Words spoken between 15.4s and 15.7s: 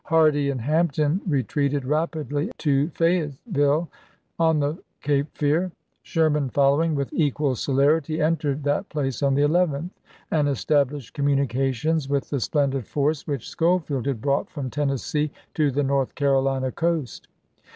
to